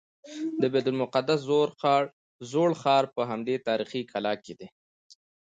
[0.61, 1.39] د بیت المقدس
[2.51, 4.67] زوړ ښار په همدې تاریخي کلا کې دی.